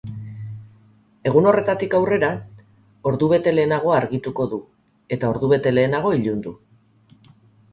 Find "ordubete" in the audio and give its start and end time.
3.11-3.53, 5.35-5.75